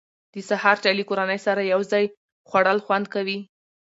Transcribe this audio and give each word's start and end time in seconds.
د 0.33 0.35
سهار 0.49 0.77
چای 0.83 0.93
له 0.99 1.03
کورنۍ 1.09 1.39
سره 1.45 1.61
یو 1.73 1.81
ځای 1.91 2.05
خوړل 2.49 2.79
خوند 2.85 3.05
ورکوي. 3.05 3.39